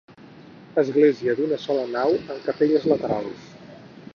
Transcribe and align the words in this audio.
Església 0.83 1.35
d'una 1.41 1.59
sola 1.65 1.83
nau 1.97 2.15
amb 2.23 2.43
capelles 2.49 2.89
laterals. 2.93 3.53